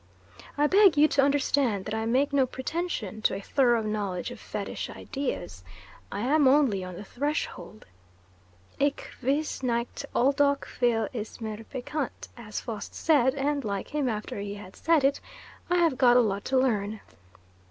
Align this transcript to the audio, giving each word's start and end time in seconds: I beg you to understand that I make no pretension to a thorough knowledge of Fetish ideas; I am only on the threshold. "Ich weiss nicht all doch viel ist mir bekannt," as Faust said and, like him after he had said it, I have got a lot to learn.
I 0.57 0.65
beg 0.65 0.97
you 0.97 1.07
to 1.09 1.21
understand 1.21 1.85
that 1.85 1.93
I 1.93 2.07
make 2.07 2.33
no 2.33 2.47
pretension 2.47 3.21
to 3.21 3.35
a 3.35 3.39
thorough 3.39 3.83
knowledge 3.83 4.31
of 4.31 4.39
Fetish 4.39 4.89
ideas; 4.89 5.63
I 6.11 6.21
am 6.21 6.47
only 6.47 6.83
on 6.83 6.95
the 6.95 7.03
threshold. 7.03 7.85
"Ich 8.79 8.99
weiss 9.21 9.61
nicht 9.61 10.03
all 10.15 10.31
doch 10.31 10.65
viel 10.79 11.07
ist 11.13 11.39
mir 11.39 11.63
bekannt," 11.71 12.29
as 12.35 12.59
Faust 12.61 12.95
said 12.95 13.35
and, 13.35 13.63
like 13.63 13.89
him 13.89 14.09
after 14.09 14.39
he 14.39 14.55
had 14.55 14.75
said 14.75 15.03
it, 15.03 15.21
I 15.69 15.75
have 15.75 15.99
got 15.99 16.17
a 16.17 16.21
lot 16.21 16.45
to 16.45 16.57
learn. 16.57 16.99